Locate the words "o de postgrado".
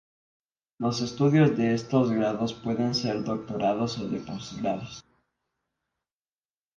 3.99-4.87